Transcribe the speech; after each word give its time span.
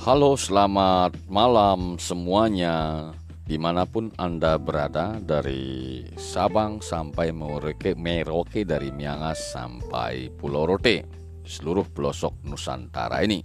Halo, 0.00 0.32
selamat 0.32 1.28
malam 1.28 2.00
semuanya. 2.00 3.12
Di 3.44 3.60
mana 3.60 3.84
pun 3.84 4.08
Anda 4.16 4.56
berada 4.56 5.20
Dari 5.20 6.08
Sabang 6.16 6.80
sampai 6.80 7.36
Merauke, 7.36 7.92
Merauke 7.92 8.64
Dari 8.64 8.88
Miangas 8.96 9.52
sampai 9.52 10.32
Pulau 10.32 10.64
Rote 10.64 11.04
Seluruh 11.44 11.84
pelosok 11.84 12.32
Nusantara 12.48 13.20
ini. 13.28 13.44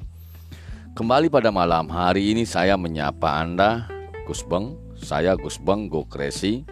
Kembali 0.95 1.27
pada 1.27 1.51
malam 1.51 1.91
hari 1.91 2.31
ini 2.31 2.47
saya 2.47 2.79
menyapa 2.79 3.35
Anda 3.35 3.91
Gus 4.23 4.39
Beng, 4.47 4.79
saya 4.95 5.35
Gus 5.35 5.59
Beng 5.59 5.91
Gokresi 5.91 6.63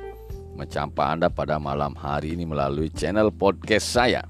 Menyapa 0.56 1.12
Anda 1.12 1.28
pada 1.28 1.60
malam 1.60 1.92
hari 2.00 2.40
ini 2.40 2.48
melalui 2.48 2.88
channel 2.88 3.36
podcast 3.36 3.92
saya. 3.92 4.24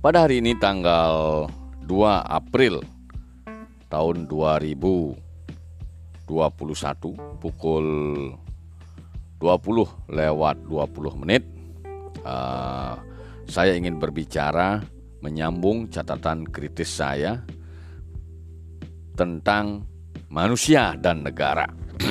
Pada 0.00 0.24
hari 0.24 0.40
ini 0.40 0.56
tanggal 0.56 1.44
2 1.84 1.92
April 2.32 2.96
tahun 3.88 4.28
2021 4.28 5.16
pukul 7.40 7.86
20 9.40 10.12
lewat 10.12 10.56
20 10.68 11.20
menit 11.24 11.42
uh, 12.24 12.96
saya 13.48 13.72
ingin 13.72 13.96
berbicara 13.96 14.84
menyambung 15.24 15.88
catatan 15.90 16.46
kritis 16.46 17.00
saya 17.00 17.42
tentang 19.18 19.82
manusia 20.30 20.94
dan 20.94 21.26
negara. 21.26 21.66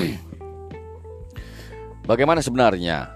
Bagaimana 2.09 2.43
sebenarnya 2.43 3.07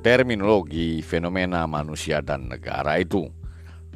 terminologi 0.00 1.04
fenomena 1.04 1.68
manusia 1.68 2.24
dan 2.24 2.48
negara 2.48 2.96
itu? 2.96 3.39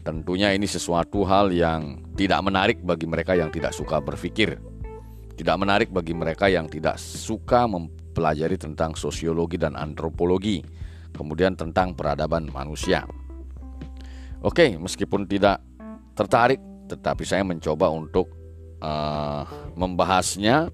Tentunya 0.05 0.53
ini 0.53 0.69
sesuatu 0.69 1.25
hal 1.25 1.49
yang 1.49 2.13
tidak 2.13 2.45
menarik 2.45 2.79
bagi 2.85 3.09
mereka 3.09 3.33
yang 3.33 3.49
tidak 3.49 3.73
suka 3.73 4.05
berpikir. 4.05 4.61
Tidak 5.33 5.57
menarik 5.57 5.89
bagi 5.89 6.13
mereka 6.13 6.47
yang 6.53 6.69
tidak 6.69 7.01
suka 7.01 7.65
mempelajari 7.65 8.61
tentang 8.61 8.93
sosiologi 8.95 9.57
dan 9.57 9.75
antropologi, 9.75 10.61
kemudian 11.17 11.57
tentang 11.57 11.97
peradaban 11.97 12.53
manusia. 12.53 13.09
Oke, 14.45 14.77
meskipun 14.77 15.25
tidak 15.25 15.65
tertarik, 16.13 16.61
tetapi 16.87 17.25
saya 17.25 17.41
mencoba 17.41 17.89
untuk 17.89 18.29
uh, 18.85 19.49
membahasnya 19.73 20.69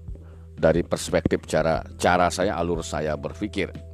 dari 0.59 0.83
perspektif 0.83 1.47
cara 1.47 1.81
cara 1.95 2.27
saya, 2.27 2.59
alur 2.59 2.83
saya 2.83 3.15
berpikir 3.15 3.90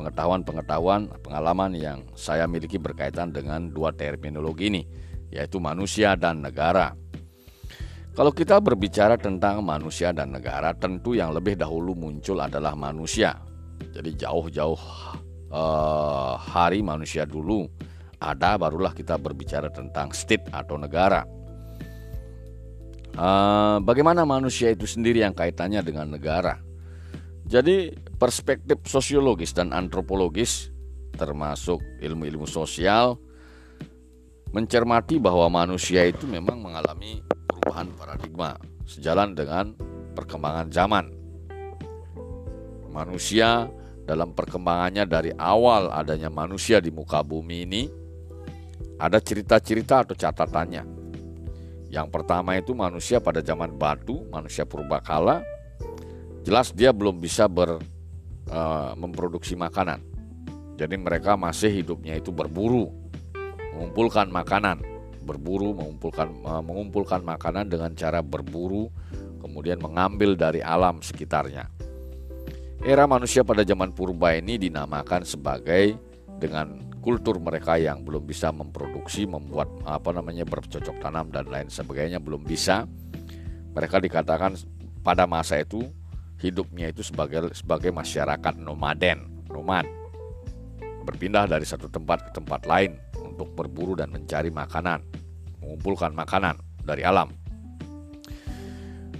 pengetahuan-pengetahuan, 0.00 1.12
pengalaman 1.20 1.76
yang 1.76 2.00
saya 2.16 2.48
miliki 2.48 2.80
berkaitan 2.80 3.36
dengan 3.36 3.68
dua 3.68 3.92
terminologi 3.92 4.72
ini, 4.72 4.82
yaitu 5.28 5.60
manusia 5.60 6.16
dan 6.16 6.40
negara. 6.40 6.96
Kalau 8.16 8.32
kita 8.32 8.58
berbicara 8.58 9.20
tentang 9.20 9.60
manusia 9.60 10.10
dan 10.10 10.32
negara, 10.32 10.72
tentu 10.72 11.12
yang 11.12 11.36
lebih 11.36 11.60
dahulu 11.60 11.92
muncul 11.92 12.40
adalah 12.40 12.72
manusia. 12.72 13.36
Jadi 13.92 14.16
jauh-jauh 14.16 14.80
uh, 15.52 16.34
hari 16.40 16.80
manusia 16.80 17.28
dulu 17.28 17.68
ada, 18.20 18.56
barulah 18.56 18.92
kita 18.96 19.20
berbicara 19.20 19.68
tentang 19.68 20.10
state 20.16 20.48
atau 20.52 20.80
negara. 20.80 21.24
Uh, 23.14 23.78
bagaimana 23.82 24.22
manusia 24.24 24.72
itu 24.72 24.88
sendiri 24.88 25.22
yang 25.22 25.34
kaitannya 25.36 25.80
dengan 25.84 26.08
negara? 26.10 26.69
Jadi 27.50 27.90
perspektif 28.14 28.86
sosiologis 28.86 29.50
dan 29.50 29.74
antropologis 29.74 30.70
termasuk 31.18 31.82
ilmu-ilmu 31.98 32.46
sosial 32.46 33.18
mencermati 34.54 35.18
bahwa 35.18 35.50
manusia 35.50 36.06
itu 36.06 36.30
memang 36.30 36.62
mengalami 36.62 37.18
perubahan 37.50 37.90
paradigma 37.98 38.54
sejalan 38.86 39.34
dengan 39.34 39.74
perkembangan 40.14 40.70
zaman. 40.70 41.10
Manusia 42.94 43.66
dalam 44.06 44.30
perkembangannya 44.30 45.10
dari 45.10 45.34
awal 45.34 45.90
adanya 45.90 46.30
manusia 46.30 46.78
di 46.78 46.94
muka 46.94 47.26
bumi 47.26 47.66
ini 47.66 47.82
ada 49.02 49.18
cerita-cerita 49.18 50.06
atau 50.06 50.14
catatannya. 50.14 50.86
Yang 51.90 52.08
pertama 52.14 52.54
itu 52.54 52.78
manusia 52.78 53.18
pada 53.18 53.42
zaman 53.42 53.74
batu, 53.74 54.22
manusia 54.30 54.62
purbakala, 54.62 55.42
jelas 56.44 56.72
dia 56.72 56.90
belum 56.90 57.20
bisa 57.20 57.46
ber, 57.46 57.80
uh, 58.50 58.92
memproduksi 58.96 59.54
makanan. 59.56 60.02
Jadi 60.80 60.96
mereka 60.96 61.36
masih 61.36 61.68
hidupnya 61.68 62.16
itu 62.16 62.32
berburu, 62.32 62.88
mengumpulkan 63.76 64.32
makanan, 64.32 64.80
berburu, 65.24 65.76
mengumpulkan 65.76 66.28
uh, 66.44 66.64
mengumpulkan 66.64 67.20
makanan 67.20 67.68
dengan 67.68 67.92
cara 67.92 68.24
berburu, 68.24 68.88
kemudian 69.44 69.76
mengambil 69.76 70.32
dari 70.32 70.64
alam 70.64 71.04
sekitarnya. 71.04 71.68
Era 72.80 73.04
manusia 73.04 73.44
pada 73.44 73.60
zaman 73.60 73.92
purba 73.92 74.32
ini 74.32 74.56
dinamakan 74.56 75.28
sebagai 75.28 76.00
dengan 76.40 76.80
kultur 77.04 77.36
mereka 77.36 77.76
yang 77.76 78.00
belum 78.00 78.24
bisa 78.24 78.48
memproduksi, 78.48 79.28
membuat 79.28 79.68
apa 79.84 80.16
namanya 80.16 80.48
bercocok 80.48 80.96
tanam 80.96 81.28
dan 81.28 81.44
lain 81.48 81.68
sebagainya 81.68 82.16
belum 82.24 82.40
bisa. 82.40 82.88
Mereka 83.76 84.00
dikatakan 84.00 84.56
pada 85.04 85.28
masa 85.28 85.60
itu 85.60 85.84
hidupnya 86.40 86.88
itu 86.88 87.04
sebagai 87.04 87.52
sebagai 87.52 87.92
masyarakat 87.92 88.56
nomaden, 88.56 89.28
nomad. 89.52 89.84
Berpindah 91.04 91.48
dari 91.48 91.64
satu 91.64 91.88
tempat 91.88 92.28
ke 92.28 92.30
tempat 92.40 92.64
lain 92.64 92.96
untuk 93.20 93.52
berburu 93.56 93.96
dan 93.96 94.12
mencari 94.12 94.48
makanan, 94.52 95.04
mengumpulkan 95.60 96.12
makanan 96.12 96.60
dari 96.84 97.04
alam. 97.04 97.32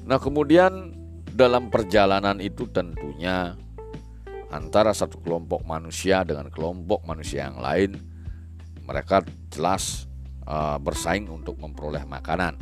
Nah, 0.05 0.19
kemudian 0.19 0.97
dalam 1.31 1.71
perjalanan 1.71 2.41
itu 2.43 2.67
tentunya 2.69 3.55
antara 4.51 4.91
satu 4.91 5.23
kelompok 5.23 5.63
manusia 5.63 6.27
dengan 6.27 6.51
kelompok 6.51 7.07
manusia 7.07 7.47
yang 7.47 7.63
lain 7.63 7.95
mereka 8.83 9.23
jelas 9.55 10.11
uh, 10.51 10.75
bersaing 10.83 11.31
untuk 11.31 11.55
memperoleh 11.63 12.03
makanan. 12.03 12.59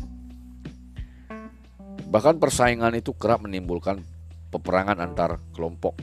Bahkan 2.09 2.37
persaingan 2.37 2.93
itu 2.97 3.17
kerap 3.17 3.41
menimbulkan 3.41 4.05
peperangan 4.49 4.99
antar 5.01 5.41
kelompok 5.53 5.99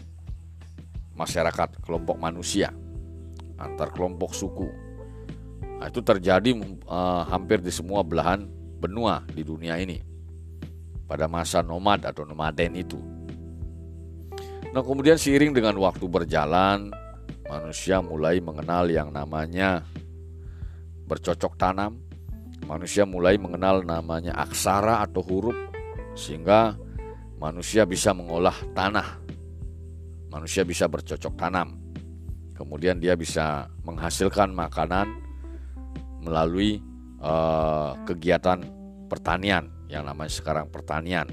masyarakat, 1.16 1.81
kelompok 1.81 2.19
manusia, 2.19 2.69
antar 3.57 3.89
kelompok 3.95 4.35
suku. 4.35 4.67
Nah, 5.79 5.88
itu 5.91 6.00
terjadi 6.00 6.56
uh, 6.88 7.23
hampir 7.28 7.59
di 7.59 7.72
semua 7.72 8.03
belahan 8.03 8.47
benua 8.79 9.23
di 9.31 9.44
dunia 9.44 9.75
ini 9.79 10.00
pada 11.07 11.28
masa 11.28 11.63
nomad 11.63 12.03
atau 12.03 12.23
nomaden 12.23 12.73
itu. 12.75 13.00
Nah, 14.75 14.83
kemudian 14.83 15.16
seiring 15.16 15.56
dengan 15.56 15.79
waktu 15.79 16.03
berjalan, 16.03 16.91
manusia 17.47 18.03
mulai 18.03 18.44
mengenal 18.44 18.91
yang 18.91 19.09
namanya 19.12 19.88
bercocok 21.07 21.56
tanam. 21.56 22.01
Manusia 22.66 23.06
mulai 23.06 23.38
mengenal 23.38 23.85
namanya 23.85 24.33
aksara 24.41 25.06
atau 25.06 25.22
huruf 25.22 25.53
sehingga 26.17 26.73
manusia 27.35 27.84
bisa 27.84 28.16
mengolah 28.16 28.56
tanah, 28.72 29.19
manusia 30.31 30.63
bisa 30.63 30.88
bercocok 30.88 31.34
tanam, 31.35 31.79
kemudian 32.56 33.00
dia 33.00 33.13
bisa 33.19 33.68
menghasilkan 33.84 34.51
makanan 34.56 35.07
melalui 36.24 36.81
uh, 37.22 37.94
kegiatan 38.07 38.63
pertanian 39.06 39.69
yang 39.91 40.07
namanya 40.07 40.34
sekarang 40.34 40.68
pertanian. 40.72 41.29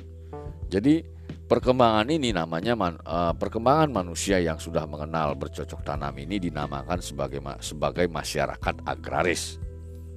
Jadi 0.68 1.00
perkembangan 1.48 2.08
ini 2.12 2.32
namanya 2.32 2.76
man, 2.76 2.96
uh, 3.04 3.32
perkembangan 3.32 3.92
manusia 3.92 4.40
yang 4.40 4.60
sudah 4.60 4.84
mengenal 4.84 5.32
bercocok 5.36 5.80
tanam 5.80 6.12
ini 6.20 6.36
dinamakan 6.36 7.00
sebagai 7.00 7.40
sebagai 7.64 8.06
masyarakat 8.08 8.84
agraris. 8.84 9.56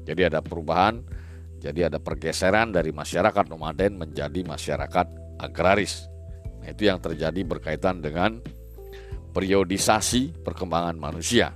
Jadi 0.05 0.21
ada 0.21 0.39
perubahan, 0.43 1.01
jadi 1.57 1.89
ada 1.89 1.97
pergeseran 1.97 2.69
dari 2.69 2.93
masyarakat 2.93 3.49
nomaden 3.49 3.97
menjadi 3.97 4.45
masyarakat 4.45 5.24
agraris. 5.39 6.07
Nah, 6.61 6.73
itu 6.73 6.89
yang 6.89 6.99
terjadi 6.99 7.41
berkaitan 7.45 8.01
dengan 8.01 8.41
periodisasi 9.35 10.41
perkembangan 10.43 10.95
manusia 10.95 11.53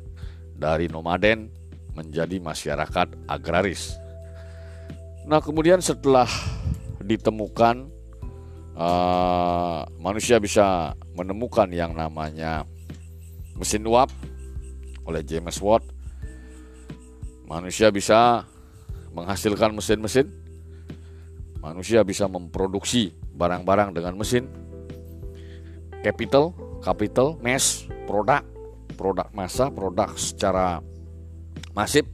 dari 0.56 0.92
nomaden 0.92 1.48
menjadi 1.96 2.40
masyarakat 2.40 3.28
agraris. 3.28 3.96
Nah, 5.28 5.40
kemudian 5.40 5.80
setelah 5.84 6.28
ditemukan 7.04 7.90
uh, 8.80 9.82
manusia 10.00 10.40
bisa 10.40 10.96
menemukan 11.16 11.68
yang 11.72 11.92
namanya 11.92 12.64
mesin 13.60 13.84
uap 13.84 14.08
oleh 15.04 15.26
James 15.26 15.60
Watt. 15.60 15.84
Manusia 17.50 17.90
bisa 17.90 18.46
menghasilkan 19.12 19.74
mesin-mesin. 19.76 20.30
Manusia 21.60 22.08
bisa 22.08 22.26
memproduksi 22.32 23.12
barang-barang 23.36 23.92
dengan 23.92 24.16
mesin, 24.16 24.48
capital, 26.00 26.56
capital, 26.80 27.36
mass, 27.44 27.84
produk, 28.08 28.44
produk 28.96 29.28
massa, 29.36 29.68
produk 29.68 30.16
secara 30.16 30.80
masif. 31.76 32.08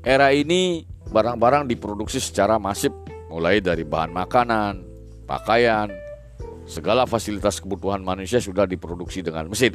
Era 0.00 0.32
ini 0.32 0.86
barang-barang 1.12 1.68
diproduksi 1.68 2.22
secara 2.22 2.56
masif 2.56 2.92
mulai 3.28 3.60
dari 3.60 3.84
bahan 3.84 4.12
makanan, 4.14 4.74
pakaian, 5.28 5.90
segala 6.64 7.04
fasilitas 7.04 7.60
kebutuhan 7.60 8.00
manusia 8.00 8.40
sudah 8.40 8.64
diproduksi 8.64 9.20
dengan 9.20 9.50
mesin. 9.50 9.74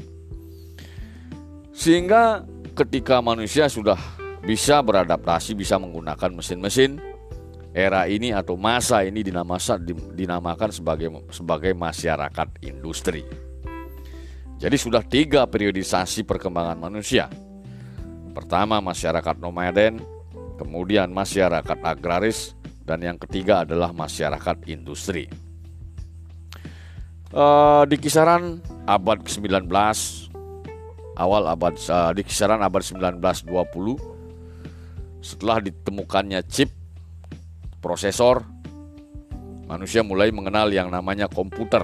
Sehingga 1.72 2.46
ketika 2.74 3.20
manusia 3.20 3.68
sudah 3.68 3.98
bisa 4.42 4.82
beradaptasi, 4.82 5.54
bisa 5.54 5.78
menggunakan 5.78 6.32
mesin-mesin, 6.34 7.11
era 7.72 8.04
ini 8.08 8.36
atau 8.36 8.60
masa 8.60 9.08
ini 9.08 9.24
dinamakan 9.24 10.70
sebagai 10.76 11.08
sebagai 11.32 11.72
masyarakat 11.72 12.48
industri. 12.68 13.24
Jadi 14.62 14.78
sudah 14.78 15.02
tiga 15.02 15.48
periodisasi 15.48 16.28
perkembangan 16.28 16.78
manusia. 16.78 17.32
Pertama 18.32 18.78
masyarakat 18.84 19.42
nomaden, 19.42 20.04
kemudian 20.60 21.10
masyarakat 21.10 21.80
agraris, 21.82 22.54
dan 22.86 23.02
yang 23.02 23.18
ketiga 23.18 23.66
adalah 23.66 23.90
masyarakat 23.90 24.70
industri. 24.70 25.26
Uh, 27.32 27.88
di 27.88 27.96
kisaran 27.96 28.60
abad 28.86 29.24
ke-19, 29.24 29.72
awal 31.16 31.48
abad 31.48 31.74
uh, 31.88 32.12
di 32.12 32.22
kisaran 32.28 32.60
abad 32.60 32.84
1920, 32.84 33.56
setelah 35.24 35.58
ditemukannya 35.64 36.44
chip 36.52 36.81
prosesor, 37.82 38.46
manusia 39.66 40.06
mulai 40.06 40.30
mengenal 40.30 40.70
yang 40.70 40.94
namanya 40.94 41.26
komputer. 41.26 41.84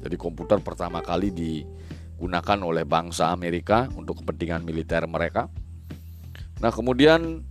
Jadi 0.00 0.16
komputer 0.16 0.64
pertama 0.64 1.04
kali 1.04 1.28
digunakan 1.28 2.58
oleh 2.64 2.88
bangsa 2.88 3.28
Amerika 3.28 3.86
untuk 3.92 4.24
kepentingan 4.24 4.64
militer 4.64 5.04
mereka. 5.04 5.52
Nah, 6.64 6.72
kemudian 6.72 7.44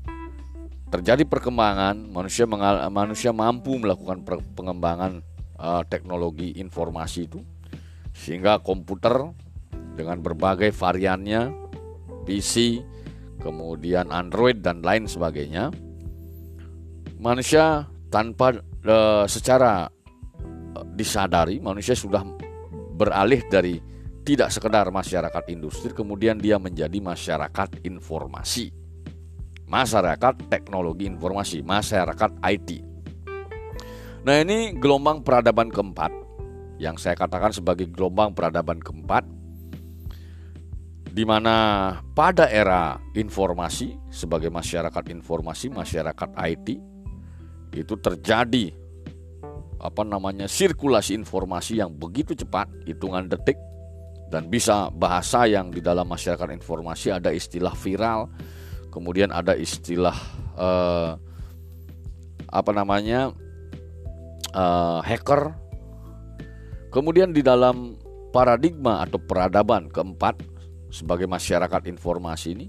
terjadi 0.90 1.22
perkembangan 1.30 2.10
manusia 2.10 2.50
mengal 2.50 2.82
manusia 2.90 3.30
mampu 3.30 3.78
melakukan 3.78 4.26
pengembangan 4.58 5.22
uh, 5.62 5.86
teknologi 5.86 6.58
informasi 6.58 7.30
itu 7.30 7.46
sehingga 8.18 8.58
komputer 8.66 9.30
dengan 9.94 10.18
berbagai 10.26 10.74
variannya 10.74 11.54
PC 12.26 12.82
kemudian 13.38 14.10
Android 14.10 14.66
dan 14.66 14.82
lain 14.82 15.06
sebagainya 15.06 15.70
manusia 17.20 17.86
tanpa 18.08 18.56
uh, 18.88 19.28
secara 19.28 19.86
uh, 19.86 20.84
disadari 20.96 21.60
manusia 21.60 21.94
sudah 21.94 22.24
beralih 22.96 23.44
dari 23.52 23.78
tidak 24.24 24.52
sekedar 24.52 24.88
masyarakat 24.92 25.44
industri 25.52 25.92
kemudian 25.92 26.40
dia 26.40 26.56
menjadi 26.56 26.98
masyarakat 27.00 27.84
informasi. 27.84 28.72
Masyarakat 29.70 30.50
teknologi 30.50 31.06
informasi 31.06 31.62
masyarakat 31.62 32.42
IT 32.42 32.70
nah 34.20 34.36
ini 34.36 34.76
gelombang 34.76 35.24
peradaban 35.24 35.72
keempat. 35.72 36.12
Yang 36.80 37.04
saya 37.04 37.16
katakan 37.16 37.52
sebagai 37.52 37.92
gelombang 37.92 38.32
peradaban 38.32 38.80
keempat 38.80 39.28
di 41.10 41.24
mana 41.28 41.92
pada 42.14 42.48
era 42.48 42.96
informasi 43.18 43.98
sebagai 44.14 44.48
masyarakat 44.54 45.04
informasi 45.12 45.74
masyarakat 45.74 46.30
IT 46.38 46.68
itu 47.74 47.96
terjadi 47.98 48.74
apa 49.80 50.04
namanya 50.04 50.50
sirkulasi 50.50 51.16
informasi 51.16 51.80
yang 51.80 51.96
begitu 51.96 52.36
cepat 52.36 52.68
hitungan 52.84 53.32
detik 53.32 53.56
dan 54.28 54.52
bisa 54.52 54.92
bahasa 54.92 55.48
yang 55.48 55.72
di 55.72 55.80
dalam 55.80 56.06
masyarakat 56.06 56.52
informasi 56.52 57.16
ada 57.16 57.32
istilah 57.32 57.72
viral 57.74 58.28
kemudian 58.92 59.30
ada 59.32 59.56
istilah 59.56 60.18
eh, 60.58 61.12
apa 62.50 62.72
namanya 62.74 63.32
eh, 64.54 65.00
hacker. 65.06 65.54
Kemudian 66.90 67.30
di 67.30 67.46
dalam 67.46 68.02
paradigma 68.34 69.06
atau 69.06 69.22
peradaban 69.22 69.94
keempat 69.94 70.42
sebagai 70.90 71.30
masyarakat 71.30 71.86
informasi 71.86 72.58
ini 72.58 72.68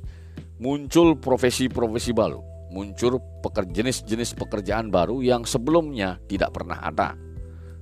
muncul 0.60 1.16
profesi-profesi 1.16 2.12
baru 2.12 2.49
muncul 2.70 3.18
jenis-jenis 3.44 4.38
pekerjaan 4.38 4.88
baru 4.88 5.20
yang 5.20 5.42
sebelumnya 5.42 6.22
tidak 6.30 6.54
pernah 6.54 6.78
ada, 6.78 7.18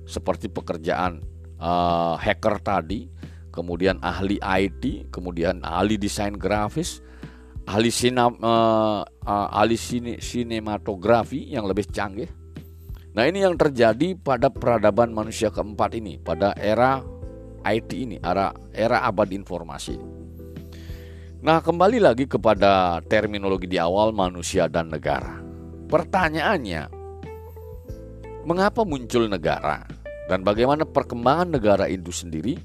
seperti 0.09 0.49
pekerjaan 0.49 1.21
uh, 1.61 2.17
hacker 2.17 2.57
tadi, 2.59 3.05
kemudian 3.53 4.01
ahli 4.01 4.41
IT, 4.41 5.13
kemudian 5.13 5.61
ahli 5.61 6.01
desain 6.01 6.33
grafis, 6.33 7.05
ahli 7.69 7.93
sina, 7.93 8.27
uh, 8.27 9.05
uh, 9.05 9.47
ahli 9.53 9.77
sine, 9.77 10.17
sinematografi 10.17 11.53
yang 11.53 11.69
lebih 11.69 11.85
canggih. 11.93 12.29
Nah 13.13 13.25
ini 13.29 13.45
yang 13.45 13.57
terjadi 13.57 14.17
pada 14.17 14.49
peradaban 14.49 15.13
manusia 15.13 15.53
keempat 15.53 15.93
ini, 15.97 16.17
pada 16.17 16.53
era 16.57 17.01
IT 17.65 17.89
ini, 17.93 18.17
era 18.21 18.53
era 18.73 19.05
abad 19.05 19.29
informasi. 19.33 20.18
Nah, 21.39 21.63
kembali 21.63 22.03
lagi 22.03 22.27
kepada 22.27 22.99
terminologi 23.07 23.63
di 23.63 23.79
awal 23.79 24.11
manusia 24.11 24.67
dan 24.67 24.91
negara. 24.91 25.39
Pertanyaannya, 25.87 26.91
mengapa 28.43 28.83
muncul 28.83 29.31
negara 29.31 29.87
dan 30.27 30.43
bagaimana 30.43 30.83
perkembangan 30.83 31.55
negara 31.55 31.87
itu 31.87 32.11
sendiri 32.11 32.59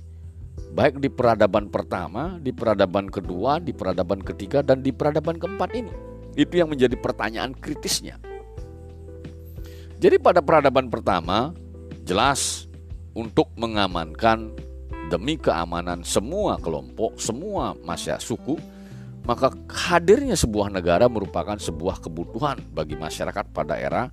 baik 0.75 0.99
di 0.99 1.07
peradaban 1.07 1.71
pertama, 1.71 2.43
di 2.43 2.51
peradaban 2.51 3.07
kedua, 3.07 3.63
di 3.63 3.71
peradaban 3.71 4.19
ketiga 4.19 4.59
dan 4.59 4.83
di 4.83 4.91
peradaban 4.91 5.39
keempat 5.39 5.71
ini. 5.79 5.95
Itu 6.35 6.59
yang 6.59 6.75
menjadi 6.75 6.99
pertanyaan 6.99 7.55
kritisnya. 7.55 8.19
Jadi 10.03 10.19
pada 10.19 10.43
peradaban 10.43 10.91
pertama 10.91 11.55
jelas 12.03 12.67
untuk 13.15 13.55
mengamankan 13.55 14.51
demi 15.13 15.37
keamanan 15.37 16.01
semua 16.07 16.57
kelompok, 16.61 17.21
semua 17.21 17.77
masyarakat 17.85 18.23
suku, 18.25 18.57
maka 19.25 19.53
hadirnya 19.69 20.37
sebuah 20.37 20.69
negara 20.69 21.09
merupakan 21.09 21.57
sebuah 21.57 22.01
kebutuhan 22.05 22.61
bagi 22.73 22.97
masyarakat 22.97 23.45
pada 23.53 23.81
era 23.81 24.13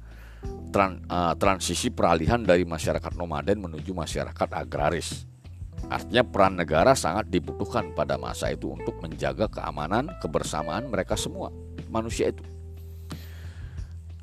tran, 0.72 1.04
uh, 1.12 1.36
transisi 1.36 1.92
peralihan 1.92 2.40
dari 2.42 2.64
masyarakat 2.64 3.14
nomaden 3.20 3.60
menuju 3.60 3.92
masyarakat 3.92 4.50
agraris. 4.56 5.28
Artinya 5.92 6.24
peran 6.24 6.56
negara 6.56 6.96
sangat 6.96 7.28
dibutuhkan 7.28 7.92
pada 7.92 8.16
masa 8.16 8.48
itu 8.54 8.72
untuk 8.72 8.96
menjaga 9.04 9.52
keamanan, 9.52 10.08
kebersamaan 10.24 10.88
mereka 10.88 11.20
semua, 11.20 11.52
manusia 11.92 12.32
itu. 12.32 12.44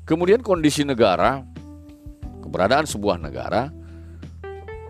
Kemudian 0.09 0.41
kondisi 0.41 0.81
negara, 0.81 1.45
keberadaan 2.41 2.89
sebuah 2.89 3.21
negara 3.21 3.69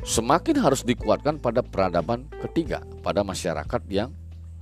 semakin 0.03 0.55
harus 0.59 0.81
dikuatkan 0.83 1.39
pada 1.39 1.59
peradaban 1.59 2.27
ketiga 2.47 2.83
pada 3.03 3.23
masyarakat 3.23 3.81
yang 3.91 4.09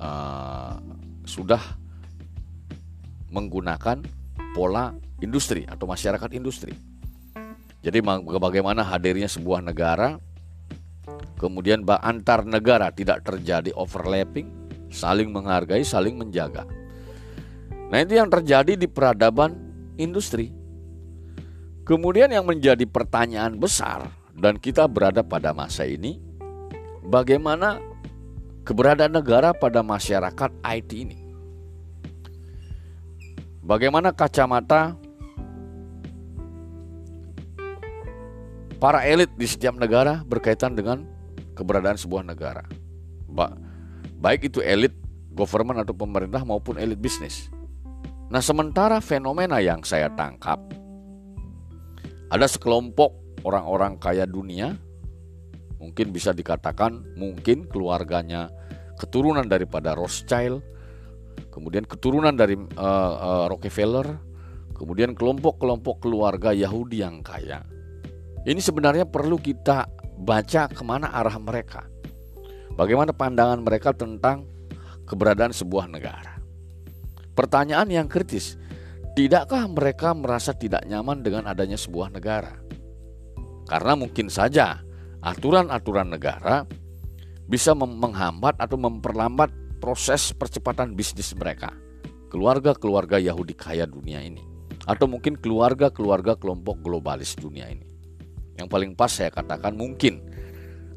uh, 0.02 0.78
sudah 1.28 1.62
menggunakan 3.30 4.02
pola 4.56 4.96
industri 5.22 5.68
atau 5.68 5.86
masyarakat 5.86 6.30
industri. 6.34 6.74
Jadi 7.86 8.02
bagaimana 8.42 8.82
hadirnya 8.82 9.30
sebuah 9.30 9.62
negara 9.62 10.18
kemudian 11.38 11.86
antar 11.86 12.44
negara 12.44 12.90
tidak 12.90 13.22
terjadi 13.24 13.70
overlapping, 13.78 14.50
saling 14.90 15.30
menghargai, 15.30 15.86
saling 15.86 16.18
menjaga. 16.18 16.66
Nah, 17.88 18.04
itu 18.04 18.20
yang 18.20 18.28
terjadi 18.28 18.76
di 18.76 18.90
peradaban 18.90 19.56
industri. 19.96 20.52
Kemudian 21.88 22.28
yang 22.28 22.44
menjadi 22.44 22.84
pertanyaan 22.84 23.56
besar 23.56 24.12
dan 24.38 24.62
kita 24.62 24.86
berada 24.86 25.26
pada 25.26 25.50
masa 25.50 25.90
ini, 25.90 26.22
bagaimana 27.02 27.82
keberadaan 28.62 29.18
negara 29.18 29.50
pada 29.50 29.82
masyarakat 29.82 30.54
IT 30.62 30.90
ini? 30.94 31.20
Bagaimana 33.66 34.14
kacamata 34.14 34.96
para 38.78 39.04
elit 39.10 39.34
di 39.36 39.50
setiap 39.50 39.76
negara 39.76 40.22
berkaitan 40.24 40.78
dengan 40.78 41.04
keberadaan 41.58 41.98
sebuah 41.98 42.24
negara? 42.24 42.64
Ba 43.28 43.58
baik 44.22 44.54
itu 44.54 44.64
elit 44.64 44.94
government 45.34 45.82
atau 45.82 45.98
pemerintah 45.98 46.46
maupun 46.46 46.78
elit 46.78 47.02
bisnis. 47.02 47.50
Nah, 48.28 48.40
sementara 48.40 49.02
fenomena 49.02 49.60
yang 49.60 49.84
saya 49.84 50.08
tangkap 50.14 50.62
ada 52.28 52.48
sekelompok 52.48 53.27
orang-orang 53.46 54.00
kaya 54.02 54.26
dunia 54.26 54.78
mungkin 55.78 56.10
bisa 56.10 56.34
dikatakan 56.34 57.18
mungkin 57.18 57.70
keluarganya 57.70 58.50
keturunan 58.98 59.46
daripada 59.46 59.94
Rothschild 59.94 60.66
kemudian 61.54 61.86
keturunan 61.86 62.34
dari 62.34 62.58
uh, 62.58 63.14
uh, 63.18 63.46
Rockefeller 63.46 64.28
kemudian 64.78 65.18
kelompok-kelompok 65.18 66.06
keluarga 66.06 66.54
Yahudi 66.54 67.02
yang 67.02 67.26
kaya. 67.26 67.66
Ini 68.46 68.62
sebenarnya 68.62 69.10
perlu 69.10 69.42
kita 69.42 69.90
baca 70.22 70.70
ke 70.70 70.82
mana 70.86 71.12
arah 71.12 71.36
mereka. 71.42 71.90
Bagaimana 72.78 73.12
pandangan 73.12 73.60
mereka 73.66 73.92
tentang 73.92 74.46
keberadaan 75.10 75.52
sebuah 75.52 75.90
negara. 75.90 76.38
Pertanyaan 77.34 77.90
yang 77.90 78.08
kritis 78.08 78.56
tidakkah 79.18 79.66
mereka 79.66 80.14
merasa 80.14 80.54
tidak 80.54 80.86
nyaman 80.86 81.26
dengan 81.26 81.50
adanya 81.50 81.76
sebuah 81.76 82.14
negara? 82.14 82.67
Karena 83.68 84.00
mungkin 84.00 84.32
saja 84.32 84.80
aturan-aturan 85.20 86.16
negara 86.16 86.64
bisa 87.48 87.76
menghambat 87.76 88.56
atau 88.60 88.80
memperlambat 88.80 89.52
proses 89.84 90.32
percepatan 90.32 90.96
bisnis 90.96 91.36
mereka. 91.36 91.76
Keluarga-keluarga 92.28 93.20
Yahudi 93.20 93.56
kaya 93.56 93.88
dunia 93.88 94.20
ini 94.20 94.44
atau 94.88 95.08
mungkin 95.08 95.36
keluarga-keluarga 95.36 96.40
kelompok 96.40 96.80
globalis 96.80 97.36
dunia 97.36 97.68
ini. 97.68 97.84
Yang 98.56 98.68
paling 98.72 98.92
pas 98.96 99.12
saya 99.12 99.30
katakan 99.30 99.76
mungkin 99.76 100.24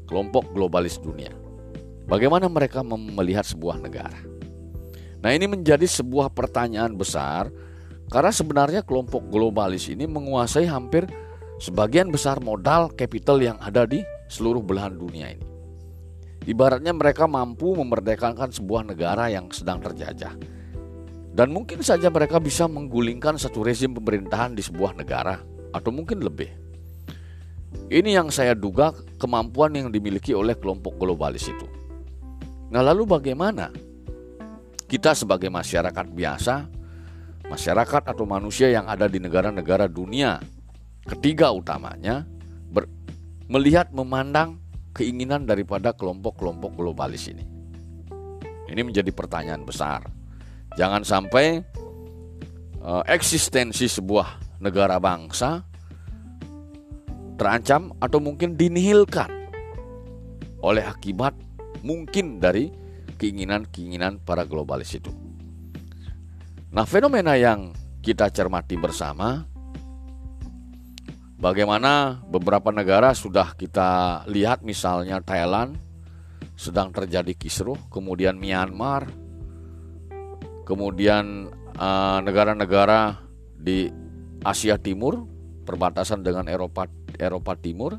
kelompok 0.07 0.51
globalis 0.55 0.97
dunia. 0.97 1.31
Bagaimana 2.07 2.51
mereka 2.51 2.83
melihat 2.83 3.47
sebuah 3.47 3.79
negara? 3.79 4.17
Nah, 5.21 5.31
ini 5.31 5.45
menjadi 5.45 5.85
sebuah 5.85 6.33
pertanyaan 6.33 6.97
besar 6.97 7.53
karena 8.09 8.33
sebenarnya 8.33 8.81
kelompok 8.81 9.29
globalis 9.29 9.87
ini 9.87 10.09
menguasai 10.09 10.65
hampir 10.67 11.05
sebagian 11.61 12.09
besar 12.09 12.41
modal 12.41 12.89
capital 12.97 13.37
yang 13.37 13.61
ada 13.61 13.85
di 13.85 14.01
seluruh 14.33 14.65
belahan 14.65 14.97
dunia 14.97 15.37
ini. 15.37 15.45
Ibaratnya 16.49 16.89
mereka 16.89 17.29
mampu 17.29 17.77
memerdekakan 17.77 18.49
sebuah 18.49 18.89
negara 18.89 19.29
yang 19.29 19.53
sedang 19.53 19.77
terjajah. 19.77 20.33
Dan 21.31 21.53
mungkin 21.53 21.85
saja 21.85 22.09
mereka 22.09 22.41
bisa 22.41 22.65
menggulingkan 22.65 23.37
satu 23.37 23.61
rezim 23.61 23.93
pemerintahan 23.93 24.57
di 24.57 24.65
sebuah 24.65 24.97
negara 24.97 25.37
atau 25.69 25.93
mungkin 25.93 26.17
lebih. 26.25 26.49
Ini 27.93 28.19
yang 28.19 28.33
saya 28.33 28.57
duga 28.57 28.91
kemampuan 29.21 29.71
yang 29.77 29.93
dimiliki 29.93 30.33
oleh 30.33 30.57
kelompok 30.57 30.97
globalis 30.97 31.47
itu. 31.47 31.69
Nah, 32.73 32.83
lalu 32.83 33.05
bagaimana 33.05 33.71
kita 34.89 35.15
sebagai 35.15 35.47
masyarakat 35.47 36.09
biasa, 36.09 36.67
masyarakat 37.47 38.03
atau 38.11 38.25
manusia 38.27 38.67
yang 38.73 38.89
ada 38.91 39.07
di 39.07 39.23
negara-negara 39.23 39.87
dunia 39.87 40.41
ketiga 41.07 41.49
utamanya 41.53 42.25
ber, 42.69 42.85
melihat 43.49 43.89
memandang 43.93 44.61
keinginan 44.91 45.47
daripada 45.47 45.95
kelompok-kelompok 45.95 46.75
globalis 46.75 47.31
ini. 47.31 47.47
Ini 48.71 48.81
menjadi 48.87 49.11
pertanyaan 49.11 49.67
besar. 49.67 50.07
Jangan 50.79 51.03
sampai 51.03 51.59
uh, 52.79 53.03
eksistensi 53.03 53.91
sebuah 53.91 54.59
negara 54.63 54.95
bangsa 55.01 55.67
terancam 57.35 57.91
atau 57.99 58.21
mungkin 58.21 58.55
dinihilkan 58.55 59.27
oleh 60.61 60.85
akibat 60.85 61.33
mungkin 61.81 62.37
dari 62.37 62.69
keinginan-keinginan 63.17 64.21
para 64.21 64.45
globalis 64.45 64.93
itu. 64.93 65.09
Nah, 66.71 66.87
fenomena 66.87 67.35
yang 67.35 67.75
kita 67.99 68.31
cermati 68.31 68.79
bersama 68.79 69.43
Bagaimana 71.41 72.21
beberapa 72.29 72.69
negara 72.69 73.17
sudah 73.17 73.57
kita 73.57 74.21
lihat 74.29 74.61
misalnya 74.61 75.25
Thailand 75.25 75.73
sedang 76.53 76.93
terjadi 76.93 77.33
kisruh, 77.33 77.81
kemudian 77.89 78.37
Myanmar, 78.37 79.09
kemudian 80.69 81.49
eh, 81.73 82.19
negara-negara 82.21 82.99
uh, 83.01 83.11
di 83.57 83.89
Asia 84.45 84.77
Timur 84.77 85.25
perbatasan 85.65 86.21
dengan 86.21 86.45
Eropa 86.45 86.85
Eropa 87.17 87.57
Timur. 87.57 87.97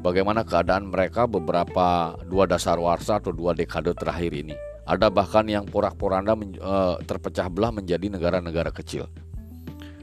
Bagaimana 0.00 0.40
keadaan 0.48 0.88
mereka 0.88 1.28
beberapa 1.28 2.16
dua 2.24 2.48
dasar 2.48 2.80
warsa 2.80 3.20
atau 3.20 3.36
dua 3.36 3.52
dekade 3.52 3.92
terakhir 3.92 4.32
ini? 4.32 4.56
Ada 4.88 5.12
bahkan 5.12 5.44
yang 5.44 5.68
porak-poranda 5.68 6.32
uh, 6.32 6.96
terpecah 7.04 7.52
belah 7.52 7.68
menjadi 7.68 8.08
negara-negara 8.08 8.72
kecil. 8.72 9.04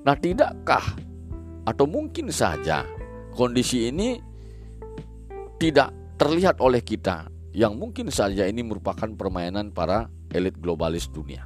Nah, 0.06 0.14
tidakkah 0.14 1.07
atau 1.68 1.84
mungkin 1.84 2.32
saja 2.32 2.88
kondisi 3.36 3.92
ini 3.92 4.24
tidak 5.60 5.92
terlihat 6.16 6.64
oleh 6.64 6.80
kita 6.80 7.28
yang 7.52 7.76
mungkin 7.76 8.08
saja 8.08 8.48
ini 8.48 8.64
merupakan 8.64 9.12
permainan 9.20 9.76
para 9.76 10.08
elit 10.32 10.56
globalis 10.64 11.12
dunia. 11.12 11.44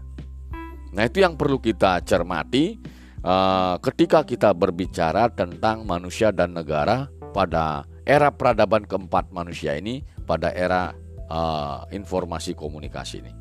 Nah, 0.91 1.07
itu 1.07 1.23
yang 1.23 1.39
perlu 1.39 1.57
kita 1.57 2.03
cermati 2.03 2.77
uh, 3.23 3.79
ketika 3.79 4.27
kita 4.27 4.51
berbicara 4.51 5.31
tentang 5.31 5.87
manusia 5.87 6.29
dan 6.35 6.51
negara 6.51 7.07
pada 7.31 7.87
era 8.03 8.27
peradaban 8.29 8.83
keempat 8.83 9.31
manusia 9.31 9.79
ini, 9.79 10.03
pada 10.27 10.51
era 10.51 10.91
uh, 11.31 11.87
informasi 11.95 12.51
komunikasi 12.53 13.23
ini. 13.23 13.31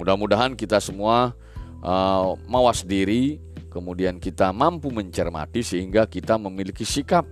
Mudah-mudahan 0.00 0.56
kita 0.56 0.80
semua 0.80 1.36
uh, 1.84 2.32
mawas 2.48 2.80
diri 2.80 3.36
kemudian 3.76 4.16
kita 4.16 4.56
mampu 4.56 4.88
mencermati 4.88 5.60
sehingga 5.60 6.08
kita 6.08 6.40
memiliki 6.40 6.88
sikap 6.88 7.28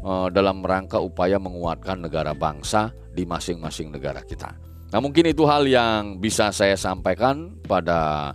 uh, 0.00 0.32
dalam 0.32 0.64
rangka 0.64 0.96
upaya 0.96 1.36
menguatkan 1.36 2.00
negara 2.00 2.32
bangsa 2.32 2.96
di 3.12 3.28
masing-masing 3.28 3.92
negara 3.92 4.24
kita. 4.24 4.56
Nah, 4.88 5.02
mungkin 5.02 5.28
itu 5.28 5.44
hal 5.44 5.68
yang 5.68 6.22
bisa 6.22 6.48
saya 6.54 6.78
sampaikan 6.78 7.58
pada 7.66 8.32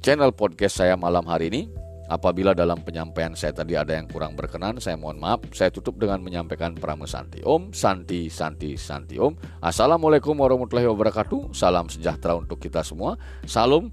channel 0.00 0.32
podcast 0.32 0.80
saya 0.80 0.96
malam 0.96 1.26
hari 1.28 1.52
ini. 1.52 1.62
Apabila 2.06 2.54
dalam 2.54 2.78
penyampaian 2.86 3.34
saya 3.34 3.50
tadi 3.50 3.74
ada 3.74 3.90
yang 3.90 4.06
kurang 4.06 4.38
berkenan, 4.38 4.78
saya 4.78 4.94
mohon 4.94 5.18
maaf. 5.18 5.42
Saya 5.50 5.74
tutup 5.74 5.98
dengan 5.98 6.22
menyampaikan 6.22 6.78
Santi. 7.10 7.42
Om 7.42 7.74
Santi 7.74 8.30
Santi 8.30 8.78
Santi 8.78 9.18
Om. 9.18 9.34
Assalamualaikum 9.58 10.38
warahmatullahi 10.38 10.86
wabarakatuh. 10.86 11.50
Salam 11.50 11.90
sejahtera 11.90 12.38
untuk 12.38 12.62
kita 12.62 12.86
semua. 12.86 13.18
Salam. 13.42 13.90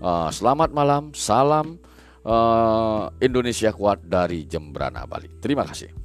Uh, 0.00 0.32
selamat 0.32 0.72
malam. 0.72 1.12
Salam 1.12 1.76
uh, 2.24 3.12
Indonesia 3.20 3.70
kuat 3.72 4.04
dari 4.04 4.48
Jembrana 4.48 5.04
Bali. 5.04 5.28
Terima 5.40 5.64
kasih. 5.64 5.99